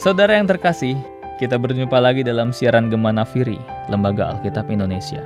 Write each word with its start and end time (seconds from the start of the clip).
Saudara 0.00 0.32
yang 0.32 0.48
terkasih, 0.48 0.96
kita 1.36 1.60
berjumpa 1.60 2.00
lagi 2.00 2.24
dalam 2.24 2.56
siaran 2.56 2.88
Gema 2.88 3.12
Nafiri, 3.12 3.60
Lembaga 3.92 4.32
Alkitab 4.32 4.72
Indonesia. 4.72 5.20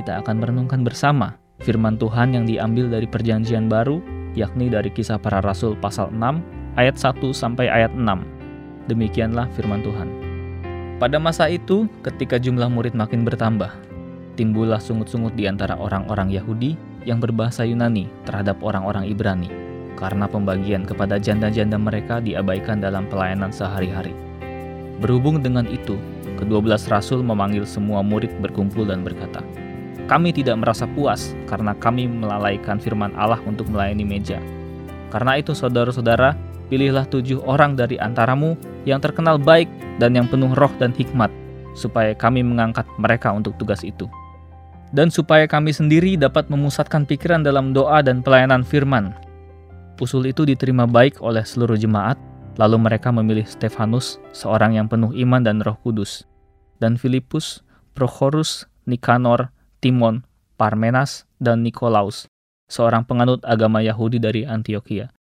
Kita 0.00 0.24
akan 0.24 0.40
merenungkan 0.40 0.80
bersama 0.80 1.36
firman 1.60 2.00
Tuhan 2.00 2.32
yang 2.32 2.48
diambil 2.48 2.88
dari 2.88 3.04
perjanjian 3.04 3.68
baru, 3.68 4.00
yakni 4.32 4.72
dari 4.72 4.88
kisah 4.88 5.20
para 5.20 5.44
rasul 5.44 5.76
pasal 5.76 6.08
6, 6.08 6.40
ayat 6.80 6.96
1 6.96 7.20
sampai 7.36 7.68
ayat 7.68 7.92
6. 7.92 8.24
Demikianlah 8.88 9.44
firman 9.52 9.84
Tuhan. 9.84 10.08
Pada 10.96 11.20
masa 11.20 11.52
itu, 11.52 11.84
ketika 12.00 12.40
jumlah 12.40 12.72
murid 12.72 12.96
makin 12.96 13.28
bertambah, 13.28 13.76
timbullah 14.40 14.80
sungut-sungut 14.80 15.36
di 15.36 15.44
antara 15.44 15.76
orang-orang 15.76 16.32
Yahudi 16.32 16.80
yang 17.04 17.20
berbahasa 17.20 17.68
Yunani 17.68 18.08
terhadap 18.24 18.56
orang-orang 18.64 19.04
Ibrani 19.04 19.59
karena 20.00 20.24
pembagian 20.24 20.88
kepada 20.88 21.20
janda-janda 21.20 21.76
mereka 21.76 22.18
diabaikan 22.24 22.80
dalam 22.80 23.04
pelayanan 23.06 23.52
sehari-hari. 23.52 24.16
Berhubung 24.98 25.44
dengan 25.44 25.68
itu, 25.68 26.00
kedua 26.40 26.64
belas 26.64 26.88
rasul 26.88 27.20
memanggil 27.20 27.68
semua 27.68 28.00
murid 28.00 28.32
berkumpul 28.40 28.88
dan 28.88 29.04
berkata, 29.04 29.44
Kami 30.08 30.34
tidak 30.34 30.58
merasa 30.58 30.88
puas 30.90 31.36
karena 31.46 31.76
kami 31.76 32.08
melalaikan 32.08 32.80
firman 32.80 33.14
Allah 33.14 33.38
untuk 33.46 33.68
melayani 33.70 34.02
meja. 34.02 34.42
Karena 35.12 35.38
itu 35.38 35.54
saudara-saudara, 35.54 36.34
pilihlah 36.66 37.06
tujuh 37.06 37.44
orang 37.46 37.78
dari 37.78 38.00
antaramu 38.00 38.58
yang 38.88 38.98
terkenal 38.98 39.38
baik 39.38 39.70
dan 40.02 40.16
yang 40.16 40.26
penuh 40.26 40.50
roh 40.56 40.72
dan 40.82 40.90
hikmat, 40.96 41.30
supaya 41.78 42.16
kami 42.16 42.42
mengangkat 42.42 42.88
mereka 42.98 43.30
untuk 43.30 43.54
tugas 43.60 43.86
itu. 43.86 44.10
Dan 44.90 45.06
supaya 45.06 45.46
kami 45.46 45.70
sendiri 45.70 46.18
dapat 46.18 46.50
memusatkan 46.50 47.06
pikiran 47.06 47.46
dalam 47.46 47.70
doa 47.70 48.02
dan 48.02 48.26
pelayanan 48.26 48.66
firman, 48.66 49.14
Usul 50.00 50.32
itu 50.32 50.48
diterima 50.48 50.88
baik 50.88 51.20
oleh 51.20 51.44
seluruh 51.44 51.76
jemaat, 51.76 52.16
lalu 52.56 52.80
mereka 52.80 53.12
memilih 53.12 53.44
Stefanus, 53.44 54.16
seorang 54.32 54.72
yang 54.80 54.88
penuh 54.88 55.12
iman 55.12 55.44
dan 55.44 55.60
roh 55.60 55.76
kudus, 55.84 56.24
dan 56.80 56.96
Filipus, 56.96 57.60
Prochorus, 57.92 58.64
Nikanor, 58.88 59.52
Timon, 59.84 60.24
Parmenas, 60.56 61.28
dan 61.36 61.60
Nikolaus, 61.60 62.24
seorang 62.72 63.04
penganut 63.04 63.44
agama 63.44 63.84
Yahudi 63.84 64.16
dari 64.16 64.48
Antioquia. 64.48 65.12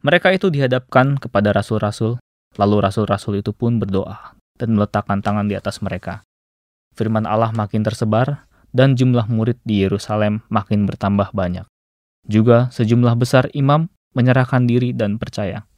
Mereka 0.00 0.32
itu 0.32 0.48
dihadapkan 0.48 1.20
kepada 1.20 1.52
rasul-rasul, 1.52 2.16
lalu 2.56 2.76
rasul-rasul 2.80 3.44
itu 3.44 3.52
pun 3.52 3.76
berdoa 3.76 4.32
dan 4.56 4.72
meletakkan 4.72 5.20
tangan 5.20 5.44
di 5.44 5.60
atas 5.60 5.84
mereka. 5.84 6.24
Firman 6.96 7.28
Allah 7.28 7.52
makin 7.52 7.84
tersebar, 7.84 8.48
dan 8.72 8.96
jumlah 8.96 9.28
murid 9.28 9.60
di 9.64 9.84
Yerusalem 9.84 10.40
makin 10.48 10.88
bertambah 10.88 11.36
banyak. 11.36 11.68
Juga 12.24 12.72
sejumlah 12.72 13.12
besar 13.16 13.52
imam 13.52 13.92
menyerahkan 14.16 14.64
diri 14.64 14.96
dan 14.96 15.20
percaya. 15.20 15.68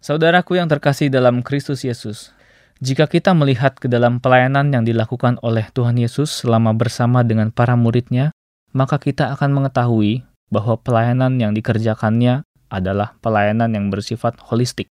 Saudaraku 0.00 0.56
yang 0.56 0.72
terkasih 0.72 1.12
dalam 1.12 1.44
Kristus 1.44 1.84
Yesus, 1.84 2.32
jika 2.80 3.04
kita 3.08 3.36
melihat 3.36 3.76
ke 3.76 3.88
dalam 3.88 4.20
pelayanan 4.20 4.72
yang 4.72 4.84
dilakukan 4.84 5.36
oleh 5.44 5.68
Tuhan 5.72 5.96
Yesus 6.00 6.44
selama 6.44 6.72
bersama 6.72 7.20
dengan 7.20 7.52
para 7.52 7.76
muridnya, 7.76 8.32
maka 8.76 9.00
kita 9.00 9.32
akan 9.36 9.52
mengetahui 9.52 10.24
bahwa 10.52 10.76
pelayanan 10.80 11.40
yang 11.40 11.52
dikerjakannya 11.56 12.44
adalah 12.68 13.16
pelayanan 13.24 13.72
yang 13.72 13.88
bersifat 13.88 14.36
holistik. 14.40 14.92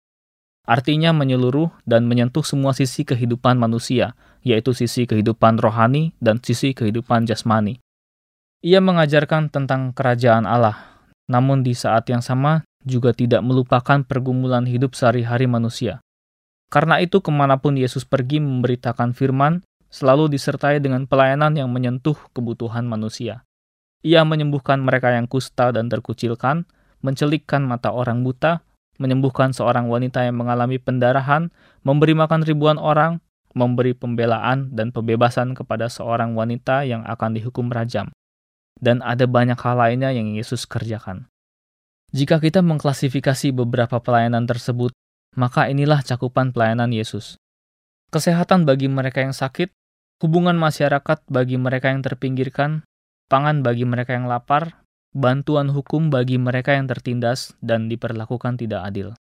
Artinya 0.69 1.09
menyeluruh 1.09 1.73
dan 1.89 2.05
menyentuh 2.05 2.45
semua 2.45 2.77
sisi 2.77 3.01
kehidupan 3.01 3.57
manusia, 3.57 4.13
yaitu 4.45 4.77
sisi 4.77 5.09
kehidupan 5.09 5.57
rohani 5.57 6.13
dan 6.21 6.37
sisi 6.37 6.77
kehidupan 6.77 7.25
jasmani. 7.25 7.81
Ia 8.61 8.77
mengajarkan 8.77 9.49
tentang 9.49 9.89
kerajaan 9.97 10.45
Allah, 10.45 11.01
namun 11.25 11.65
di 11.65 11.73
saat 11.73 12.05
yang 12.13 12.21
sama 12.21 12.61
juga 12.83 13.13
tidak 13.13 13.45
melupakan 13.45 14.01
pergumulan 14.05 14.65
hidup 14.65 14.97
sehari-hari 14.97 15.45
manusia. 15.45 16.01
Karena 16.71 17.03
itu 17.03 17.19
ke 17.19 17.29
mana 17.29 17.59
pun 17.59 17.75
Yesus 17.75 18.07
pergi 18.07 18.39
memberitakan 18.39 19.11
firman, 19.11 19.61
selalu 19.91 20.31
disertai 20.31 20.79
dengan 20.79 21.03
pelayanan 21.03 21.51
yang 21.59 21.67
menyentuh 21.67 22.15
kebutuhan 22.31 22.87
manusia. 22.87 23.43
Ia 24.01 24.23
menyembuhkan 24.25 24.81
mereka 24.81 25.13
yang 25.13 25.27
kusta 25.27 25.69
dan 25.75 25.91
terkucilkan, 25.91 26.65
mencelikkan 27.03 27.61
mata 27.67 27.91
orang 27.91 28.23
buta, 28.23 28.63
menyembuhkan 28.97 29.51
seorang 29.51 29.89
wanita 29.91 30.25
yang 30.25 30.39
mengalami 30.39 30.77
pendarahan, 30.77 31.49
memberi 31.85 32.13
makan 32.17 32.41
ribuan 32.45 32.79
orang, 32.79 33.19
memberi 33.51 33.91
pembelaan 33.91 34.71
dan 34.71 34.95
pembebasan 34.95 35.57
kepada 35.57 35.91
seorang 35.91 36.37
wanita 36.37 36.87
yang 36.87 37.03
akan 37.03 37.35
dihukum 37.35 37.67
rajam. 37.67 38.09
Dan 38.79 39.03
ada 39.05 39.27
banyak 39.29 39.59
hal 39.59 39.77
lainnya 39.77 40.09
yang 40.15 40.33
Yesus 40.33 40.65
kerjakan. 40.65 41.30
Jika 42.11 42.43
kita 42.43 42.59
mengklasifikasi 42.59 43.55
beberapa 43.55 44.03
pelayanan 44.03 44.43
tersebut, 44.43 44.91
maka 45.39 45.71
inilah 45.71 46.03
cakupan 46.03 46.51
pelayanan 46.51 46.91
Yesus. 46.91 47.39
Kesehatan 48.11 48.67
bagi 48.67 48.91
mereka 48.91 49.23
yang 49.23 49.31
sakit, 49.31 49.71
hubungan 50.19 50.59
masyarakat 50.59 51.23
bagi 51.31 51.55
mereka 51.55 51.87
yang 51.87 52.03
terpinggirkan, 52.03 52.83
pangan 53.31 53.63
bagi 53.63 53.87
mereka 53.87 54.11
yang 54.11 54.27
lapar, 54.27 54.83
bantuan 55.15 55.71
hukum 55.71 56.11
bagi 56.11 56.35
mereka 56.35 56.75
yang 56.75 56.91
tertindas 56.91 57.55
dan 57.63 57.87
diperlakukan 57.87 58.59
tidak 58.59 58.83
adil. 58.91 59.15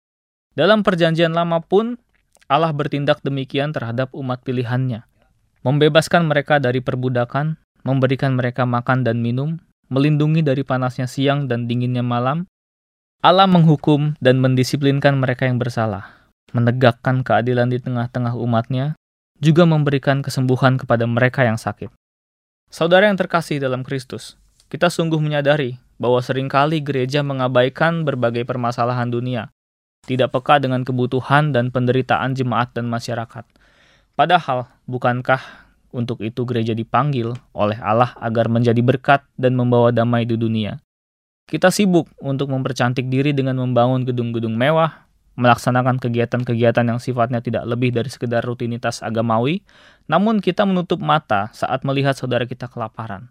Dalam 0.55 0.87
perjanjian 0.87 1.35
lama 1.35 1.59
pun, 1.67 1.99
Allah 2.47 2.71
bertindak 2.71 3.19
demikian 3.27 3.75
terhadap 3.75 4.15
umat 4.15 4.47
pilihannya. 4.47 5.03
Membebaskan 5.67 6.31
mereka 6.31 6.63
dari 6.63 6.79
perbudakan, 6.79 7.59
memberikan 7.83 8.39
mereka 8.39 8.63
makan 8.63 9.03
dan 9.03 9.19
minum, 9.19 9.59
melindungi 9.91 10.47
dari 10.47 10.63
panasnya 10.63 11.11
siang 11.11 11.51
dan 11.51 11.67
dinginnya 11.67 12.07
malam, 12.07 12.47
Allah 13.27 13.51
menghukum 13.51 14.15
dan 14.23 14.39
mendisiplinkan 14.39 15.19
mereka 15.19 15.51
yang 15.51 15.59
bersalah, 15.59 16.31
menegakkan 16.55 17.27
keadilan 17.27 17.67
di 17.67 17.83
tengah-tengah 17.83 18.39
umatnya, 18.39 18.95
juga 19.43 19.67
memberikan 19.67 20.23
kesembuhan 20.23 20.79
kepada 20.79 21.11
mereka 21.11 21.43
yang 21.43 21.59
sakit. 21.59 21.91
Saudara 22.71 23.11
yang 23.11 23.19
terkasih 23.19 23.59
dalam 23.59 23.83
Kristus, 23.83 24.39
kita 24.71 24.95
sungguh 24.95 25.19
menyadari 25.19 25.75
bahwa 25.99 26.23
sering 26.23 26.47
kali 26.47 26.79
gereja 26.79 27.27
mengabaikan 27.27 28.07
berbagai 28.07 28.47
permasalahan 28.47 29.11
dunia, 29.11 29.51
tidak 30.07 30.31
peka 30.31 30.63
dengan 30.63 30.87
kebutuhan 30.87 31.51
dan 31.51 31.75
penderitaan 31.75 32.39
jemaat 32.39 32.79
dan 32.79 32.87
masyarakat. 32.87 33.43
Padahal, 34.15 34.71
bukankah 34.87 35.67
untuk 35.91 36.23
itu 36.23 36.47
gereja 36.47 36.79
dipanggil 36.79 37.35
oleh 37.59 37.79
Allah 37.83 38.15
agar 38.23 38.47
menjadi 38.47 38.87
berkat 38.87 39.27
dan 39.35 39.59
membawa 39.59 39.91
damai 39.91 40.23
di 40.23 40.39
dunia? 40.39 40.79
Kita 41.47 41.71
sibuk 41.71 42.11
untuk 42.19 42.51
mempercantik 42.51 43.07
diri 43.07 43.31
dengan 43.31 43.63
membangun 43.63 44.03
gedung-gedung 44.03 44.59
mewah, 44.59 45.07
melaksanakan 45.39 46.03
kegiatan-kegiatan 46.03 46.83
yang 46.83 46.99
sifatnya 46.99 47.39
tidak 47.39 47.63
lebih 47.71 47.95
dari 47.95 48.11
sekedar 48.11 48.43
rutinitas 48.43 48.99
agamawi, 48.99 49.63
namun 50.11 50.43
kita 50.43 50.67
menutup 50.67 50.99
mata 50.99 51.55
saat 51.55 51.87
melihat 51.87 52.19
saudara 52.19 52.51
kita 52.51 52.67
kelaparan. 52.67 53.31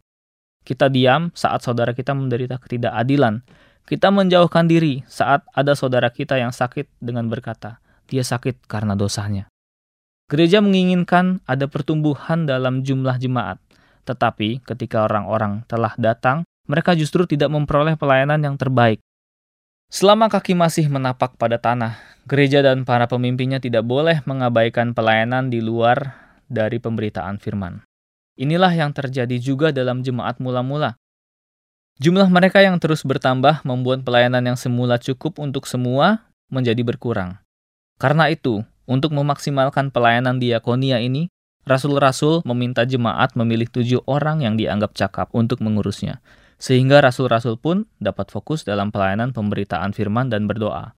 Kita 0.63 0.87
diam 0.87 1.35
saat 1.35 1.59
saudara 1.61 1.91
kita 1.91 2.15
menderita 2.15 2.55
ketidakadilan. 2.55 3.43
Kita 3.85 4.09
menjauhkan 4.09 4.65
diri 4.65 5.03
saat 5.05 5.45
ada 5.51 5.75
saudara 5.75 6.07
kita 6.07 6.39
yang 6.39 6.55
sakit 6.55 6.87
dengan 7.03 7.27
berkata, 7.27 7.83
dia 8.07 8.23
sakit 8.23 8.65
karena 8.65 8.95
dosanya. 8.95 9.51
Gereja 10.25 10.63
menginginkan 10.63 11.43
ada 11.45 11.69
pertumbuhan 11.69 12.49
dalam 12.49 12.81
jumlah 12.81 13.19
jemaat, 13.21 13.61
tetapi 14.09 14.63
ketika 14.65 15.05
orang-orang 15.05 15.67
telah 15.69 15.93
datang 15.99 16.47
mereka 16.65 16.97
justru 16.97 17.29
tidak 17.29 17.53
memperoleh 17.53 17.93
pelayanan 17.97 18.41
yang 18.41 18.57
terbaik. 18.57 19.01
Selama 19.89 20.27
kaki 20.27 20.57
masih 20.57 20.89
menapak 20.89 21.37
pada 21.37 21.61
tanah, 21.61 22.01
gereja 22.25 22.65
dan 22.65 22.83
para 22.83 23.05
pemimpinnya 23.05 23.61
tidak 23.61 23.85
boleh 23.85 24.19
mengabaikan 24.25 24.97
pelayanan 24.97 25.53
di 25.53 25.61
luar 25.61 26.17
dari 26.49 26.81
pemberitaan 26.81 27.37
firman. 27.37 27.85
Inilah 28.35 28.73
yang 28.73 28.91
terjadi 28.91 29.37
juga 29.39 29.71
dalam 29.71 30.01
jemaat 30.01 30.41
mula-mula. 30.41 30.97
Jumlah 32.01 32.27
mereka 32.27 32.59
yang 32.59 32.75
terus 32.75 33.07
bertambah 33.07 33.63
membuat 33.63 34.03
pelayanan 34.03 34.43
yang 34.43 34.59
semula 34.59 34.99
cukup 34.99 35.39
untuk 35.39 35.63
semua 35.63 36.27
menjadi 36.51 36.83
berkurang. 36.83 37.39
Karena 37.95 38.27
itu, 38.27 38.67
untuk 38.83 39.15
memaksimalkan 39.15 39.95
pelayanan 39.95 40.35
diakonia 40.35 40.99
ini, 40.99 41.31
rasul-rasul 41.63 42.43
meminta 42.43 42.83
jemaat 42.83 43.39
memilih 43.39 43.71
tujuh 43.71 44.03
orang 44.03 44.43
yang 44.43 44.59
dianggap 44.59 44.91
cakap 44.91 45.31
untuk 45.31 45.63
mengurusnya 45.63 46.19
sehingga 46.55 47.03
rasul-rasul 47.03 47.59
pun 47.59 47.87
dapat 47.99 48.31
fokus 48.31 48.63
dalam 48.63 48.89
pelayanan 48.91 49.35
pemberitaan 49.35 49.91
firman 49.91 50.31
dan 50.31 50.47
berdoa. 50.47 50.95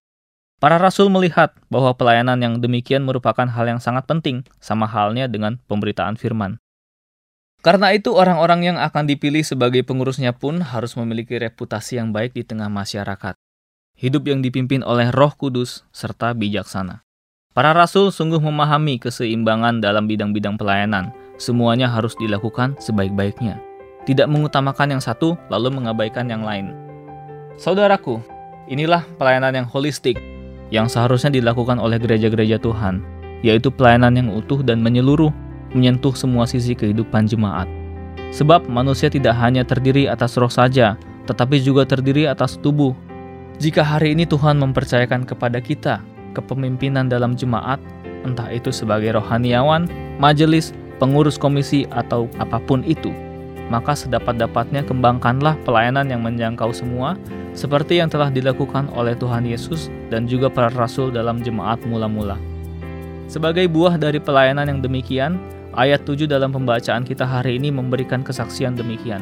Para 0.57 0.81
rasul 0.81 1.13
melihat 1.13 1.53
bahwa 1.69 1.93
pelayanan 1.93 2.41
yang 2.41 2.57
demikian 2.57 3.05
merupakan 3.05 3.45
hal 3.45 3.65
yang 3.69 3.77
sangat 3.77 4.09
penting, 4.09 4.41
sama 4.57 4.89
halnya 4.89 5.29
dengan 5.29 5.61
pemberitaan 5.69 6.17
firman. 6.17 6.57
Karena 7.61 7.93
itu, 7.93 8.13
orang-orang 8.17 8.73
yang 8.73 8.77
akan 8.81 9.05
dipilih 9.05 9.45
sebagai 9.45 9.85
pengurusnya 9.85 10.33
pun 10.33 10.65
harus 10.65 10.97
memiliki 10.97 11.37
reputasi 11.37 12.01
yang 12.01 12.09
baik 12.09 12.33
di 12.33 12.41
tengah 12.41 12.73
masyarakat. 12.73 13.37
Hidup 13.97 14.29
yang 14.29 14.41
dipimpin 14.41 14.81
oleh 14.81 15.13
Roh 15.13 15.33
Kudus 15.33 15.85
serta 15.93 16.33
bijaksana. 16.33 17.05
Para 17.53 17.73
rasul 17.73 18.13
sungguh 18.13 18.41
memahami 18.41 19.01
keseimbangan 19.01 19.81
dalam 19.81 20.05
bidang-bidang 20.05 20.57
pelayanan. 20.57 21.09
Semuanya 21.41 21.89
harus 21.89 22.13
dilakukan 22.17 22.77
sebaik-baiknya 22.77 23.66
tidak 24.07 24.31
mengutamakan 24.31 24.95
yang 24.95 25.03
satu 25.03 25.35
lalu 25.51 25.75
mengabaikan 25.75 26.31
yang 26.31 26.47
lain. 26.47 26.71
Saudaraku, 27.59 28.23
inilah 28.71 29.03
pelayanan 29.19 29.51
yang 29.51 29.67
holistik, 29.67 30.15
yang 30.71 30.87
seharusnya 30.87 31.27
dilakukan 31.35 31.75
oleh 31.75 31.99
gereja-gereja 31.99 32.55
Tuhan, 32.63 33.03
yaitu 33.43 33.67
pelayanan 33.67 34.15
yang 34.15 34.29
utuh 34.31 34.63
dan 34.63 34.79
menyeluruh, 34.79 35.35
menyentuh 35.75 36.15
semua 36.15 36.47
sisi 36.47 36.71
kehidupan 36.71 37.27
jemaat. 37.27 37.67
Sebab 38.31 38.71
manusia 38.71 39.11
tidak 39.11 39.35
hanya 39.35 39.67
terdiri 39.67 40.07
atas 40.07 40.39
roh 40.39 40.51
saja, 40.51 40.95
tetapi 41.27 41.59
juga 41.59 41.83
terdiri 41.83 42.27
atas 42.31 42.55
tubuh. 42.59 42.95
Jika 43.59 43.83
hari 43.83 44.15
ini 44.15 44.23
Tuhan 44.23 44.61
mempercayakan 44.61 45.27
kepada 45.27 45.59
kita 45.59 45.99
kepemimpinan 46.37 47.09
dalam 47.09 47.33
jemaat, 47.33 47.81
entah 48.21 48.47
itu 48.53 48.69
sebagai 48.69 49.17
rohaniawan, 49.17 49.89
majelis, 50.21 50.71
pengurus 51.01 51.41
komisi, 51.41 51.89
atau 51.89 52.29
apa 52.37 52.61
pun 52.61 52.85
itu, 52.85 53.09
maka 53.67 53.95
sedapat-dapatnya 53.95 54.87
kembangkanlah 54.87 55.59
pelayanan 55.67 56.07
yang 56.07 56.23
menjangkau 56.23 56.71
semua, 56.71 57.19
seperti 57.51 57.99
yang 57.99 58.07
telah 58.07 58.31
dilakukan 58.31 58.87
oleh 58.95 59.17
Tuhan 59.17 59.43
Yesus 59.43 59.91
dan 60.13 60.29
juga 60.29 60.47
para 60.47 60.71
rasul 60.71 61.11
dalam 61.11 61.43
jemaat 61.43 61.81
mula-mula. 61.83 62.39
Sebagai 63.27 63.67
buah 63.67 63.99
dari 63.99 64.23
pelayanan 64.23 64.71
yang 64.71 64.79
demikian, 64.79 65.35
ayat 65.75 66.07
7 66.07 66.29
dalam 66.31 66.55
pembacaan 66.55 67.03
kita 67.03 67.27
hari 67.27 67.59
ini 67.59 67.73
memberikan 67.73 68.23
kesaksian 68.23 68.79
demikian. 68.79 69.19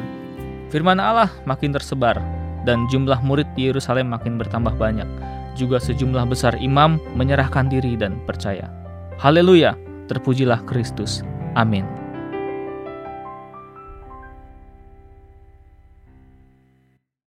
Firman 0.70 1.02
Allah 1.02 1.30
makin 1.42 1.74
tersebar, 1.74 2.18
dan 2.66 2.90
jumlah 2.90 3.22
murid 3.22 3.46
di 3.54 3.70
Yerusalem 3.70 4.10
makin 4.10 4.38
bertambah 4.38 4.74
banyak. 4.74 5.06
Juga 5.54 5.80
sejumlah 5.80 6.28
besar 6.28 6.58
imam 6.60 7.00
menyerahkan 7.16 7.70
diri 7.70 7.96
dan 7.96 8.20
percaya. 8.28 8.68
Haleluya, 9.16 9.72
terpujilah 10.12 10.60
Kristus. 10.68 11.24
Amin. 11.56 11.95